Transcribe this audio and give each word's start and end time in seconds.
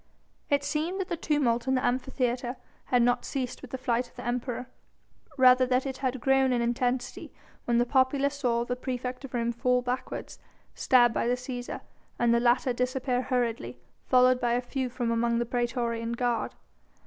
It 0.49 0.63
seemed 0.63 0.99
that 0.99 1.09
the 1.09 1.15
tumult 1.15 1.67
in 1.67 1.75
the 1.75 1.85
Amphitheatre 1.85 2.55
had 2.85 3.03
not 3.03 3.23
ceased 3.23 3.61
with 3.61 3.69
the 3.69 3.77
flight 3.77 4.09
of 4.09 4.15
the 4.15 4.25
Emperor, 4.25 4.65
rather 5.37 5.67
that 5.67 5.85
it 5.85 5.97
had 5.97 6.19
grown 6.19 6.51
in 6.51 6.59
intensity 6.59 7.31
when 7.65 7.77
the 7.77 7.85
populace 7.85 8.33
saw 8.39 8.65
the 8.65 8.75
praefect 8.75 9.23
of 9.25 9.35
Rome 9.35 9.51
fall 9.51 9.83
backwards, 9.83 10.39
stabbed 10.73 11.13
by 11.13 11.27
the 11.27 11.35
Cæsar, 11.35 11.81
and 12.17 12.33
the 12.33 12.39
latter 12.39 12.73
disappear 12.73 13.21
hurriedly, 13.21 13.77
followed 14.07 14.41
by 14.41 14.53
a 14.53 14.59
few 14.61 14.89
from 14.89 15.11
among 15.11 15.37
the 15.37 15.45
praetorian 15.45 16.13
guard. 16.13 16.55